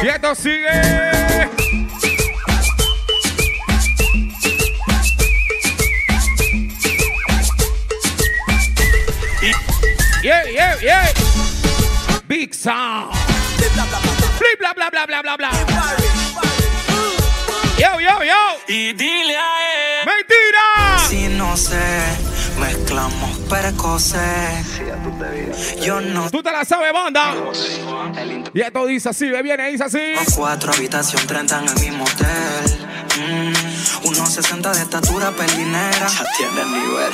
Y 0.00 0.06
esto 0.06 0.34
sigue. 0.36 1.50
Yeah, 10.22 10.44
yeah, 10.52 10.76
yeah. 10.80 11.12
Big 12.28 12.54
sound. 12.54 13.25
Bla, 14.58 14.72
bla, 14.74 14.90
bla, 14.90 15.06
bla, 15.06 15.22
bla, 15.22 15.36
bla. 15.36 15.50
Yo, 17.78 18.00
yo, 18.00 18.24
yo. 18.24 18.58
Y 18.68 18.92
dile 18.94 19.36
a 19.36 20.00
él. 20.00 20.06
Mentira. 20.06 20.98
Si 21.08 21.28
no 21.28 21.56
sé, 21.56 21.78
mezclamos 22.58 23.38
precoces. 23.48 24.80
Yo 25.82 26.00
no 26.00 26.30
Tú 26.30 26.42
te 26.42 26.50
la 26.50 26.64
sabes, 26.64 26.92
banda. 26.92 27.34
Y 28.54 28.60
esto 28.60 28.86
dice 28.86 29.10
así, 29.10 29.28
ve 29.28 29.42
viene, 29.42 29.70
dice 29.70 29.84
así. 29.84 29.98
tengo 29.98 30.36
cuatro 30.36 30.72
habitación 30.72 31.26
30 31.26 31.58
en 31.58 31.68
el 31.68 31.74
mismo 31.80 32.04
hotel. 32.04 32.86
Mm, 33.18 33.52
unos 34.18 34.32
60 34.34 34.72
de 34.72 34.82
estatura 34.82 35.30
pelinera. 35.32 36.06
Ya 36.08 36.24
tiene 36.36 36.64
nivel. 36.64 37.12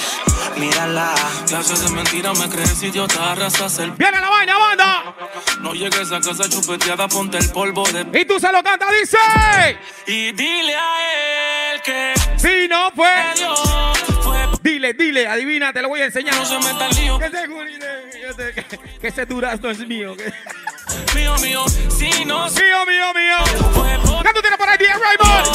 Mírala. 0.56 1.14
Clase 1.46 1.74
de 1.82 1.90
mentira, 1.90 2.32
me 2.34 2.48
crees 2.48 2.82
idiota, 2.82 3.32
arrasas 3.32 3.78
el. 3.78 3.92
Viene 3.92 4.20
la 4.20 4.28
vaina, 4.28 4.58
banda. 4.58 5.14
No 5.60 5.72
llegues 5.74 6.10
a 6.12 6.20
casa 6.20 6.48
chupeteada, 6.48 7.08
ponte 7.08 7.38
el 7.38 7.48
polvo 7.50 7.84
de. 7.90 8.20
Y 8.20 8.24
tú 8.24 8.38
se 8.38 8.50
lo 8.52 8.62
cantas, 8.62 8.88
dice. 9.00 9.18
Y 10.06 10.32
dile 10.32 10.74
a 10.76 11.74
él 11.74 11.82
que 11.82 12.14
Si 12.36 12.68
no 12.68 12.90
fue. 12.92 13.10
Dios 13.36 13.60
fue. 14.22 14.38
Dile, 14.62 14.92
dile, 14.94 15.26
adivina, 15.26 15.72
te 15.72 15.82
lo 15.82 15.88
voy 15.88 16.00
a 16.00 16.04
enseñar. 16.06 16.34
No 16.34 16.44
se 16.44 16.58
meta 16.58 16.86
el 16.86 16.96
lío. 16.96 17.18
Que 17.18 17.26
ese, 17.26 18.54
que, 18.54 18.64
que- 18.64 18.78
que 19.00 19.08
ese 19.08 19.26
durazno 19.26 19.70
es 19.70 19.78
mío. 19.86 20.16
que- 20.16 20.32
Mío, 21.14 21.34
mío, 21.38 21.64
si 21.68 22.24
no 22.24 22.46
Mío, 22.48 22.86
mío, 22.86 23.14
mío. 23.14 23.70
fue 23.74 23.98
por. 24.04 24.11
¿Qué 24.22 24.32
tú 24.34 24.40
tienes 24.40 24.58
por 24.58 24.68
ahí, 24.68 24.78
DJ 24.78 24.92
Raymond? 24.94 25.46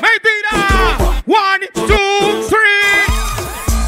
Mentira. 0.00 0.52
One, 1.26 1.66
two, 1.74 2.48
three. 2.48 3.06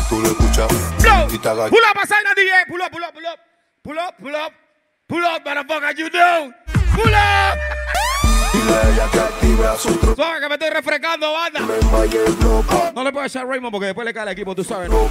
Tú 0.08 0.20
lo 0.20 0.28
escuchas 0.28 0.68
Blow. 1.00 1.28
Pull 1.70 1.84
up, 1.84 1.98
Asaina 2.02 2.34
DJ. 2.34 2.66
Pull 2.68 2.82
up, 2.82 2.90
pull 2.90 3.04
up, 3.04 3.12
pull 3.12 3.26
up. 3.26 3.38
Pull 3.82 3.98
up, 3.98 4.14
pull 4.18 4.34
up. 4.34 4.52
Pull 5.08 5.24
up, 5.24 5.44
motherfucker, 5.44 5.96
you 5.96 6.10
do. 6.10 6.52
Pull 6.94 7.14
up. 7.14 7.58
Suave 10.14 10.40
que 10.40 10.48
me 10.48 10.54
estoy 10.54 10.70
refrescando, 10.70 11.32
banda. 11.32 11.60
No 12.94 13.04
le 13.04 13.12
puedo 13.12 13.26
echar 13.26 13.46
Raymond 13.46 13.72
porque 13.72 13.86
después 13.86 14.04
le 14.04 14.14
cae 14.14 14.24
el 14.24 14.28
equipo, 14.30 14.54
tú 14.54 14.64
sabes. 14.64 14.90
¿no? 14.90 15.08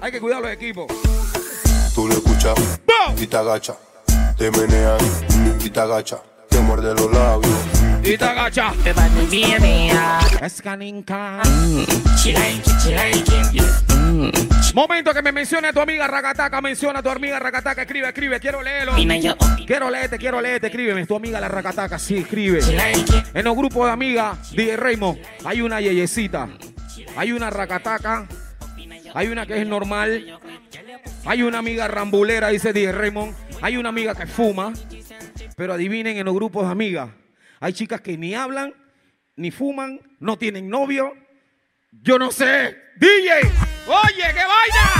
Hay 0.00 0.12
que 0.12 0.20
cuidar 0.20 0.40
los 0.40 0.50
equipos. 0.50 0.86
Tú 1.94 2.06
lo 2.06 2.14
escuchas 2.14 2.54
y 3.16 3.26
te 3.26 3.36
agachas. 3.36 3.76
Te 4.36 4.50
meneas 4.50 5.02
y 5.64 5.70
te 5.70 5.80
agachas. 5.80 6.20
Muerde 6.70 6.94
los 6.94 7.12
labios. 7.12 7.52
Y 8.04 8.16
te 8.16 8.24
agacha. 8.24 8.72
Escaninca. 10.40 11.42
Momento 14.72 15.12
que 15.12 15.20
me 15.20 15.32
mencione 15.32 15.66
a 15.66 15.72
tu 15.72 15.80
amiga 15.80 16.06
Racataca, 16.06 16.60
menciona 16.60 17.00
a 17.00 17.02
tu 17.02 17.08
amiga 17.08 17.40
Racataca, 17.40 17.82
escribe, 17.82 18.06
escribe, 18.06 18.38
quiero 18.38 18.62
leerlo. 18.62 18.92
Quiero 19.66 19.90
leerte, 19.90 20.16
quiero 20.16 20.40
leerte, 20.40 20.68
escríbeme. 20.68 21.04
Tu 21.06 21.16
amiga 21.16 21.40
la 21.40 21.48
Racataca, 21.48 21.98
sí, 21.98 22.18
escribe. 22.18 22.60
En 23.34 23.44
los 23.44 23.56
grupos 23.56 23.86
de 23.86 23.92
amigas, 23.92 24.52
DJ 24.52 24.76
Raymond, 24.76 25.18
hay 25.44 25.62
una 25.62 25.80
yeyecita, 25.80 26.48
hay 27.16 27.32
una 27.32 27.50
Racataca, 27.50 28.28
hay 29.12 29.26
una 29.26 29.44
que 29.44 29.60
es 29.60 29.66
normal, 29.66 30.38
hay 31.24 31.42
una 31.42 31.58
amiga 31.58 31.88
rambulera, 31.88 32.50
dice 32.50 32.72
DJ 32.72 32.92
Raymond, 32.92 33.34
Hay 33.60 33.76
una 33.76 33.88
amiga 33.90 34.14
que 34.14 34.26
fuma, 34.26 34.72
pero 35.60 35.74
adivinen 35.74 36.16
en 36.16 36.24
los 36.24 36.34
grupos 36.34 36.64
de 36.64 36.72
amigas. 36.72 37.10
Hay 37.60 37.74
chicas 37.74 38.00
que 38.00 38.16
ni 38.16 38.34
hablan, 38.34 38.72
ni 39.36 39.50
fuman, 39.50 40.00
no 40.18 40.38
tienen 40.38 40.70
novio. 40.70 41.12
Yo 41.92 42.18
no 42.18 42.30
sé. 42.30 42.78
DJ, 42.96 43.40
oye, 43.86 44.24
qué 44.32 44.40
vaina. 44.40 44.90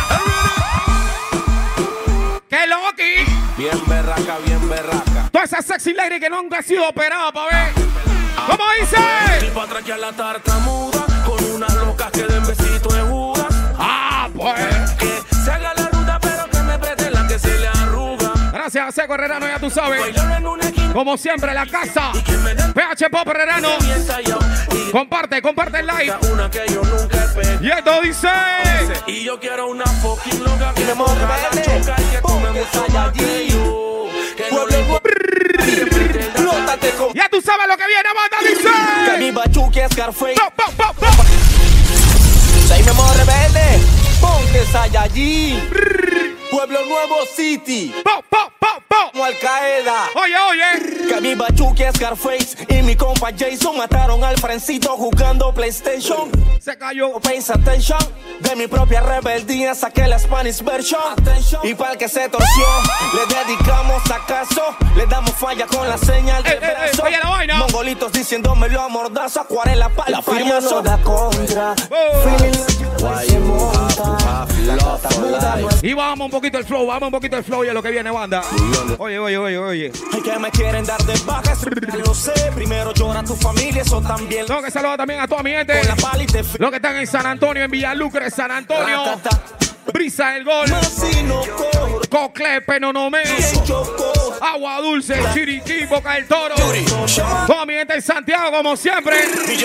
¡Qué 2.46 2.66
loqui! 2.66 3.24
Bien 3.56 3.78
berraca, 3.88 4.36
bien 4.44 4.68
berraca. 4.68 5.30
Toda 5.32 5.44
esa 5.44 5.62
sexy 5.62 5.94
lady 5.94 6.20
que 6.20 6.28
nunca 6.28 6.58
ha 6.58 6.62
sido 6.62 6.86
operada 6.86 7.32
para 7.32 7.56
ver. 7.64 7.72
¿Cómo 8.46 8.64
Y 8.76 8.80
dice? 8.82 9.50
pa' 9.54 9.62
atrás 9.64 9.82
que 9.82 9.92
a 9.94 9.96
la 9.96 10.12
tartamuda, 10.12 11.06
con 11.24 11.42
unas 11.54 11.74
locas 11.74 12.10
que 12.10 12.24
den 12.24 12.46
besito 12.46 12.90
de 12.94 13.00
Judas. 13.00 13.46
Ah, 13.78 14.28
pues. 14.36 14.90
Que 14.98 15.36
se 15.42 15.50
haga 15.52 15.72
la 15.72 15.79
Gracias 18.72 19.10
a 19.10 19.14
Herrerano, 19.14 19.48
ya 19.48 19.58
tú 19.58 19.68
sabes. 19.68 20.00
Esquina 20.00 20.40
Como 20.92 21.16
siempre, 21.16 21.52
la 21.52 21.66
casa. 21.66 22.12
que 22.24 22.36
me 22.36 22.54
PH 22.54 23.10
Pop 23.10 23.26
Herrerano. 23.26 23.68
Comparte, 24.92 25.42
comparte 25.42 25.80
el 25.80 25.86
live. 25.88 26.14
que. 26.52 26.66
Y 27.60 27.68
esto 27.68 28.00
dice. 28.00 28.28
Y 29.08 29.24
yo 29.24 29.40
quiero 29.40 29.66
una 29.70 29.84
fucking 29.86 30.44
loca 30.44 30.72
que 30.74 30.84
me 30.84 30.94
ponga 30.94 31.36
la 31.52 31.62
choca 31.62 31.96
y 31.98 32.04
que 32.14 32.20
come 32.22 32.46
Ponte 32.46 32.60
mucho 32.60 32.86
más 32.92 33.12
que 33.12 33.48
yo. 33.48 34.06
Que 34.36 34.44
Ya 37.14 37.28
tú 37.28 37.40
sabes 37.42 37.66
lo 37.66 37.76
que 37.76 37.86
viene, 37.88 38.08
banda, 38.14 38.36
que 38.40 38.48
dice. 38.50 39.18
mi 39.18 39.30
bachuque 39.32 39.84
es 39.84 39.92
Scarface. 39.92 40.34
Pop, 40.34 40.54
pop, 40.54 40.74
pop, 40.76 40.96
pop. 41.16 41.26
Soy 42.68 42.82
mi 42.84 42.88
amor 42.88 43.16
rebelde. 43.16 43.80
Ponte 44.20 44.64
Saiyajin. 44.66 46.29
Pueblo 46.50 46.84
Nuevo 46.86 47.16
City. 47.36 47.92
Pop, 48.04 48.24
pop, 48.28 48.52
pop, 48.58 48.82
pop. 48.88 49.12
Como 49.12 49.24
Al 49.24 49.38
Qaeda. 49.38 50.08
Oye, 50.14 50.34
oye. 50.50 51.08
Que 51.08 51.20
mi 51.20 51.34
bachuque 51.34 51.88
es 51.88 51.94
Scarface. 51.94 52.56
Y 52.68 52.82
mi 52.82 52.96
compa 52.96 53.30
Jason 53.36 53.76
mataron 53.76 54.22
al 54.24 54.36
frencito 54.38 54.96
jugando 54.96 55.52
PlayStation. 55.54 56.30
Se 56.60 56.76
cayó. 56.76 57.18
Pays 57.20 57.50
attention. 57.50 57.98
De 58.40 58.56
mi 58.56 58.66
propia 58.66 59.00
rebeldía 59.00 59.74
saqué 59.74 60.06
la 60.06 60.18
Spanish 60.18 60.62
version. 60.62 61.00
Y 61.62 61.74
para 61.74 61.92
el 61.92 61.98
que 61.98 62.08
se 62.08 62.28
torció, 62.28 62.64
le 63.14 63.34
dedicamos 63.34 64.02
acaso. 64.10 64.62
Le 64.96 65.06
damos 65.06 65.32
falla 65.34 65.66
con 65.66 65.88
la 65.88 65.98
señal 65.98 66.42
de 66.42 66.50
Eh, 66.50 66.58
eh, 66.60 66.66
eh, 66.66 66.74
brazo. 66.90 67.02
oye 67.04 67.18
la 67.22 67.30
vaina. 67.30 67.54
Mongolitos 67.58 68.12
diciéndomelo 68.12 68.80
a 68.80 68.88
mordazo. 68.88 69.40
Acuarela 69.40 69.88
para 69.90 70.10
la 70.10 70.22
firma 70.22 70.60
no 70.60 70.82
da 70.82 70.98
contra. 70.98 71.74
Oh. 71.90 72.22
Feeling 72.22 72.58
la 73.02 73.22
se 73.22 73.38
monta. 73.38 74.46
La 74.66 74.76
tartamuda 74.76 75.56
no 75.56 75.68
es 75.70 75.82
Y 75.84 75.92
vamos 75.94 76.26
un 76.26 76.30
poquito 76.40 76.58
el 76.58 76.64
flow, 76.64 76.86
vamos 76.86 77.08
un 77.08 77.12
poquito 77.12 77.36
el 77.36 77.44
flow 77.44 77.64
y 77.64 77.68
a 77.68 77.74
lo 77.74 77.82
que 77.82 77.90
viene, 77.90 78.10
banda. 78.10 78.42
Oye, 78.96 79.18
oye, 79.18 79.36
oye, 79.36 79.58
oye. 79.58 79.92
Ay, 80.12 80.22
que 80.22 80.38
me 80.38 80.50
quieren 80.50 80.86
dar 80.86 81.02
de 81.04 81.12
baja, 81.26 81.54
lo 82.02 82.14
sé. 82.14 82.32
Primero 82.54 82.94
llora 82.94 83.22
tu 83.22 83.36
familia, 83.36 83.82
eso 83.82 84.00
también. 84.00 84.46
Tengo 84.46 84.62
que 84.62 84.70
saludar 84.70 84.96
también 84.96 85.20
a 85.20 85.28
toda 85.28 85.42
mi 85.42 85.50
gente. 85.50 85.82
Los 86.58 86.70
que 86.70 86.76
están 86.76 86.96
en 86.96 87.06
San 87.06 87.26
Antonio, 87.26 87.62
en 87.62 87.70
Villalucre, 87.70 88.30
San 88.30 88.50
Antonio. 88.50 89.20
Brisa 89.92 90.30
del 90.30 90.44
Gol. 90.44 90.70
Cocle, 92.08 92.62
Penonomé. 92.62 93.22
Agua 94.40 94.80
Dulce, 94.80 95.20
Chiriquí, 95.34 95.84
Boca 95.84 96.14
del 96.14 96.26
Toro. 96.26 96.54
Toda 97.46 97.66
mi 97.66 97.74
gente 97.74 97.94
en 97.94 98.02
Santiago, 98.02 98.50
como 98.50 98.76
siempre. 98.78 99.16
Mi 99.46 99.56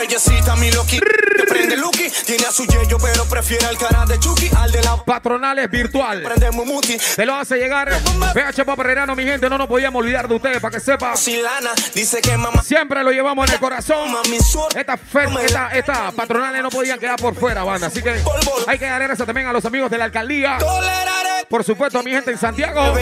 Tiene 2.26 2.46
a 2.46 2.52
su 2.52 2.66
yeyo, 2.66 2.98
pero 2.98 3.26
prefiere 3.26 3.68
el 3.70 3.78
canal 3.78 4.08
de 4.08 4.20
Chucky. 4.20 4.50
Al 4.58 4.72
de 4.72 4.82
la 4.82 5.04
Patronales 5.04 5.70
virtual. 5.70 6.24
Te 7.16 7.26
lo 7.26 7.36
hace 7.36 7.58
llegar. 7.58 7.92
PH 8.34 8.66
Papererano, 8.66 9.16
mi 9.16 9.24
gente, 9.24 9.50
no 9.50 9.58
nos 9.58 9.68
podíamos 9.68 10.02
olvidar 10.02 10.28
de 10.28 10.36
ustedes, 10.36 10.60
para 10.60 10.76
que 10.76 10.80
sepa. 10.80 11.16
Silana 11.16 11.72
dice 11.94 12.22
que 12.22 12.38
mamá, 12.38 12.62
Siempre 12.64 13.04
lo 13.04 13.12
llevamos 13.12 13.48
en 13.48 13.54
el 13.54 13.60
corazón. 13.60 14.16
Estas 14.76 15.00
esta, 15.44 15.70
esta 15.70 16.12
patronales 16.12 16.62
no 16.64 16.70
podían 16.70 17.00
quedar 17.00 17.18
por 17.18 17.36
fuera, 17.36 17.64
banda. 17.64 17.88
Así 17.88 18.02
que 18.02 18.22
hay 18.68 18.78
que 18.78 18.86
dar 18.86 19.02
gracias 19.02 19.26
también 19.26 19.48
a 19.48 19.54
los 19.54 19.66
amigos 19.66 19.90
de 19.90 19.98
la 19.98 20.06
alcaldía. 20.06 20.58
Toleraré, 20.60 21.46
Por 21.50 21.64
supuesto, 21.64 22.02
mi 22.04 22.12
gente 22.12 22.32
en 22.32 22.38
Santiago. 22.38 22.94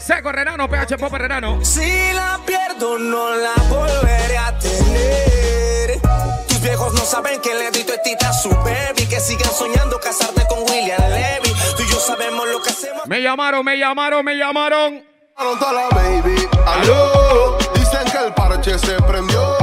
Seco 0.00 0.32
Renano, 0.32 0.68
PH 0.68 0.98
Pop 0.98 1.12
Renano. 1.12 1.64
Si 1.64 2.12
la 2.12 2.40
pierdo, 2.44 2.98
no 2.98 3.34
la 3.34 3.54
volveré 3.68 4.38
a 4.38 4.58
tener. 4.58 6.43
Viejos 6.64 6.94
no 6.94 7.04
saben 7.04 7.42
que 7.42 7.54
le 7.54 7.70
di 7.72 7.84
tu 7.84 7.92
tita 8.02 8.30
a 8.30 8.32
su 8.32 8.48
baby. 8.48 9.06
Que 9.06 9.20
siguen 9.20 9.50
soñando 9.52 10.00
casarte 10.00 10.46
con 10.48 10.60
William 10.60 10.98
Levy. 11.10 11.54
Tú 11.76 11.82
y 11.82 11.90
yo 11.90 12.00
sabemos 12.00 12.48
lo 12.48 12.62
que 12.62 12.70
hacemos. 12.70 13.06
Me 13.06 13.20
llamaron, 13.20 13.62
me 13.62 13.76
llamaron, 13.76 14.24
me 14.24 14.34
llamaron. 14.34 15.04
Llamaron 15.36 15.58
toda 15.58 15.72
la 15.74 15.88
baby, 15.90 16.48
aló. 16.66 17.58
Dicen 17.74 18.10
que 18.10 18.16
el 18.16 18.32
parche 18.32 18.78
se 18.78 18.94
prendió. 19.02 19.56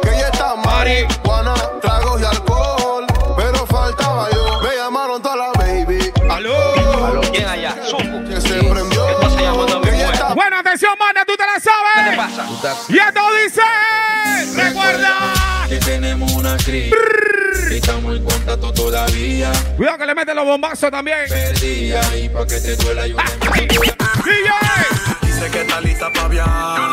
Que 0.00 0.10
ya 0.10 0.28
está 0.28 0.54
marihuana, 0.54 1.54
tragos 1.80 2.20
y 2.20 2.24
alcohol. 2.24 3.06
Pero 3.36 3.66
faltaba 3.66 4.30
yo. 4.30 4.60
Me 4.62 4.76
llamaron 4.76 5.20
toda 5.20 5.36
la 5.36 5.52
baby, 5.58 6.12
aló. 6.30 7.22
¿Quién 7.32 7.48
allá? 7.48 7.74
Que 7.74 8.40
se 8.40 8.62
prendió. 8.62 9.04
Buena 10.36 10.60
atención, 10.60 10.94
banda, 10.96 11.24
tú 11.24 11.36
te 11.36 11.44
la 11.44 11.58
sabes. 11.58 12.88
Y 12.88 12.98
esto 12.98 13.20
dice. 13.42 13.62
Recuerda. 14.54 15.35
Tenemos 15.86 16.32
una 16.32 16.56
crisis. 16.56 16.92
Y 17.70 17.74
estamos 17.76 18.16
en 18.16 18.24
contacto 18.24 18.72
todavía. 18.72 19.52
Cuidado 19.76 19.98
que 19.98 20.06
le 20.06 20.14
meten 20.16 20.34
los 20.34 20.44
bombazos 20.44 20.90
también. 20.90 21.28
Perdía 21.28 22.00
y 22.18 22.28
pa' 22.28 22.44
que 22.44 22.60
te 22.60 22.74
duela 22.74 23.06
yo. 23.06 23.16
DJ. 23.54 23.80
Dice 25.22 25.50
que 25.50 25.60
está 25.60 25.80
lista 25.80 26.12
para 26.12 26.28
viajar. 26.28 26.90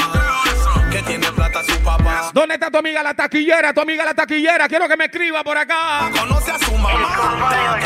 Que 0.92 1.02
tiene 1.02 1.32
plata 1.32 1.64
su 1.64 1.76
papá. 1.80 2.30
¿Dónde 2.34 2.54
está 2.54 2.70
tu 2.70 2.78
amiga 2.78 3.02
la 3.02 3.16
taquillera? 3.16 3.74
Tu 3.74 3.82
amiga 3.82 4.06
la 4.06 4.14
taquillera. 4.14 4.68
Quiero 4.68 4.88
que 4.88 4.96
me 4.96 5.06
escriba 5.06 5.44
por 5.44 5.58
acá. 5.58 6.12
Conoce 6.16 6.52
a 6.52 6.60
su 6.60 6.78
mamá. 6.78 7.80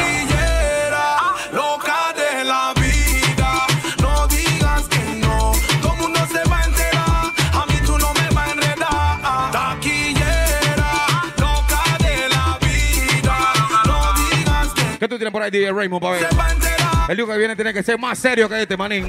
¿Qué 15.07 15.11
tú 15.11 15.17
tienes 15.19 15.31
por 15.31 15.41
ahí, 15.41 15.49
DJ 15.49 15.71
Raymond, 15.71 16.01
para 16.01 16.17
ver? 16.17 16.27
El 17.07 17.15
disco 17.15 17.31
que 17.31 17.37
viene 17.37 17.55
tiene 17.55 17.73
que 17.73 17.81
ser 17.81 17.97
más 17.97 18.19
serio 18.19 18.49
que 18.49 18.61
este, 18.61 18.75
manín. 18.75 19.07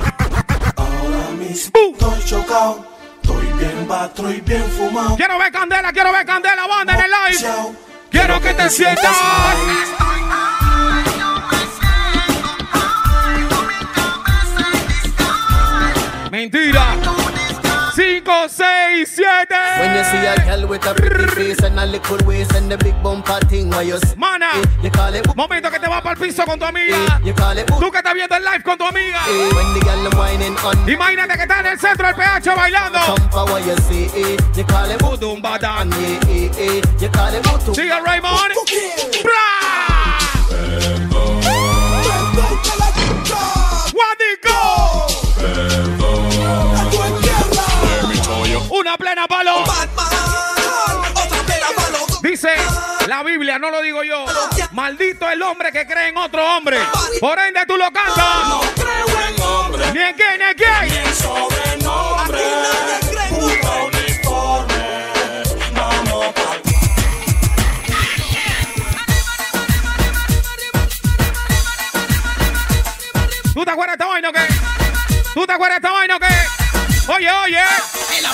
Ahora 0.76 1.30
mismo 1.36 1.72
estoy 1.90 2.24
chocado. 2.24 2.86
Estoy 3.20 3.46
bien 3.58 3.88
batro 3.88 4.30
y 4.30 4.40
bien 4.40 4.62
fumado. 4.70 5.16
Quiero 5.16 5.36
ver 5.40 5.50
candela, 5.50 5.92
quiero 5.92 6.12
ver 6.12 6.24
candela, 6.24 6.68
banda 6.68 6.94
en 6.94 7.00
el 7.00 7.10
live. 7.10 7.40
Chao. 7.40 7.74
Quiero 8.12 8.40
que 8.40 8.54
te 8.54 8.70
sientas. 8.70 9.16
Mentira. 16.30 16.94
5, 17.98 18.48
6, 18.48 19.10
7. 19.10 19.46
When 19.80 19.96
you 19.96 20.04
see 20.04 20.22
a 20.24 20.36
girl 20.46 20.68
with 20.68 20.86
a 20.86 20.94
pretty 20.94 21.26
face 21.34 21.58
and 21.64 21.80
a 21.80 21.84
little 21.84 22.16
waist 22.28 22.52
and 22.54 22.70
the 22.70 22.78
big 22.78 22.94
bumper 23.02 23.40
thing, 23.50 23.70
why 23.70 23.82
you 23.82 23.98
Mana. 24.16 24.46
you 24.80 24.88
call 24.88 25.12
it 25.12 25.26
Momento 25.34 25.68
que 25.68 25.80
te 25.80 25.88
vas 25.88 26.00
para 26.00 26.12
el 26.14 26.16
piso 26.20 26.44
con 26.44 26.60
tu 26.60 26.64
amiga. 26.64 27.20
you 27.24 27.34
call 27.34 27.58
it 27.58 27.66
Tú 27.66 27.90
que 27.90 27.98
estás 27.98 28.14
viendo 28.14 28.36
el 28.36 28.44
live 28.44 28.62
con 28.62 28.78
tu 28.78 28.84
amiga. 28.86 29.18
eh, 29.26 29.50
when 29.52 29.74
the 29.74 29.80
girl 29.80 30.06
whining 30.16 30.56
on 30.64 30.88
Imagínate 30.88 31.34
que 31.34 31.42
estás 31.42 31.58
en 31.58 31.66
el 31.66 31.80
centro 31.80 32.06
del 32.06 32.14
PH 32.14 32.54
bailando. 32.54 32.98
why 33.52 33.58
you 33.66 33.74
eh, 34.14 34.36
you 34.54 34.64
call 34.64 34.88
it 34.88 34.98
Budum 35.00 35.42
badán. 35.42 35.92
eh, 35.94 36.20
eh, 36.28 36.50
eh, 36.56 36.80
you 37.00 37.08
call 37.10 37.34
it 37.34 37.42
butu. 37.42 37.74
Sigue 37.74 37.98
Raymond. 38.00 38.54
¡Bra! 39.24 39.87
Una 48.88 48.96
plena 48.96 49.28
palo. 49.28 49.64
Dice 52.22 52.48
la 53.06 53.22
Biblia, 53.22 53.58
no 53.58 53.70
lo 53.70 53.82
digo 53.82 54.02
yo. 54.02 54.24
Maldito 54.72 55.28
el 55.28 55.42
hombre 55.42 55.70
que 55.72 55.86
cree 55.86 56.08
en 56.08 56.16
otro 56.16 56.56
hombre. 56.56 56.78
Por 57.20 57.38
ende 57.38 57.66
tú 57.66 57.76
lo 57.76 57.92
cantas. 57.92 58.24
Ni 59.92 60.00
en 60.00 60.16
quién, 60.16 60.38
ni 60.38 60.44
en 60.44 60.56
quién. 60.56 60.88
¿Tú 73.52 73.64
te 73.66 73.70
acuerdas 73.70 73.98
de 73.98 74.04
esta 74.04 74.06
vaina 74.06 74.28
o 74.30 74.32
qué? 74.32 74.46
¿Tú 75.34 75.46
te 75.46 75.52
acuerdas 75.52 75.82
de 75.82 75.88
esta 75.88 75.92
vaina 75.92 76.16
o 76.16 76.20
qué? 76.20 76.58
Oye, 77.10 77.30
oye. 77.30 77.62
El 78.18 78.26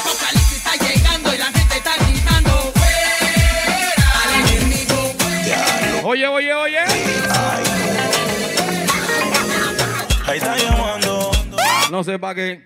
No 12.04 12.12
sepa 12.12 12.34
que. 12.34 12.60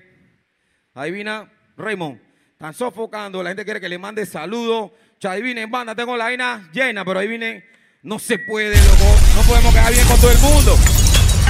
Adivina, 0.94 1.48
Raymond. 1.76 2.18
Están 2.54 2.74
sofocando. 2.74 3.40
La 3.40 3.50
gente 3.50 3.64
quiere 3.64 3.80
que 3.80 3.88
le 3.88 3.96
mande 3.96 4.26
saludos. 4.26 4.90
Adivinen, 5.22 5.70
banda, 5.70 5.94
tengo 5.94 6.16
la 6.16 6.24
vaina 6.24 6.68
llena, 6.72 7.04
pero 7.04 7.20
adivinen, 7.20 7.64
no 8.02 8.18
se 8.18 8.40
puede, 8.40 8.74
loco. 8.74 9.16
No 9.36 9.42
podemos 9.42 9.72
quedar 9.72 9.92
bien 9.92 10.06
con 10.08 10.20
todo 10.20 10.32
el 10.32 10.38
mundo. 10.38 10.76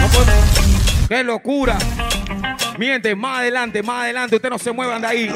No 0.01 0.09
podemos. 0.09 1.09
¡Qué 1.09 1.25
locura! 1.25 1.79
Miente, 2.77 3.15
más 3.17 3.39
adelante, 3.39 3.83
más 3.83 4.03
adelante. 4.03 4.37
Ustedes 4.37 4.53
no 4.53 4.59
se 4.59 4.73
muevan 4.73 5.01
de 5.01 5.07
ahí. 5.07 5.35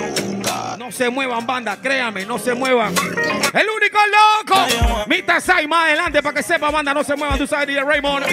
No 0.79 0.93
se 0.93 1.09
muevan, 1.09 1.47
banda, 1.47 1.81
créame, 1.81 2.27
no 2.27 2.39
se 2.39 2.53
muevan. 2.53 2.95
El 2.95 3.67
único 3.67 3.99
loco. 4.45 5.07
Mita 5.07 5.41
Sai, 5.41 5.67
más 5.67 5.87
adelante 5.87 6.23
para 6.23 6.35
que 6.37 6.43
sepa, 6.43 6.71
banda, 6.71 6.93
no 6.93 7.03
se 7.03 7.17
muevan. 7.17 7.39
Tú 7.39 7.47
sabes, 7.47 7.69
DJ 7.69 7.83
Raymond. 7.83 8.27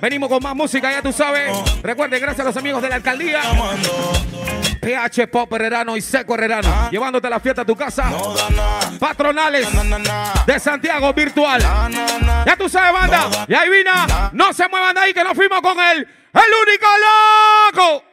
Venimos 0.00 0.28
con 0.28 0.42
más 0.42 0.54
música, 0.54 0.90
ya 0.90 1.02
tú 1.02 1.12
sabes. 1.12 1.52
Recuerden, 1.82 2.20
gracias 2.20 2.44
a 2.44 2.48
los 2.48 2.56
amigos 2.56 2.82
de 2.82 2.88
la 2.88 2.96
alcaldía. 2.96 3.40
PH 4.80 5.28
Pop 5.28 5.52
Herrerano 5.52 5.96
y 5.96 6.00
Seco 6.00 6.34
Herrerano. 6.34 6.90
Llevándote 6.90 7.28
la 7.28 7.40
fiesta 7.40 7.62
a 7.62 7.64
tu 7.64 7.74
casa. 7.74 8.10
Patronales 8.98 9.68
de 10.46 10.60
Santiago 10.60 11.12
Virtual. 11.12 11.60
Ya 12.46 12.56
tú 12.56 12.68
sabes, 12.68 12.92
banda. 12.92 13.46
Y 13.48 13.54
ahí 13.54 13.68
vino. 13.68 13.90
No 14.32 14.52
se 14.52 14.68
muevan 14.68 14.94
de 14.94 15.00
ahí 15.00 15.14
que 15.14 15.24
nos 15.24 15.34
fuimos 15.34 15.60
con 15.60 15.78
él. 15.80 16.06
El 16.32 16.68
único 16.68 16.86
loco. 17.72 18.04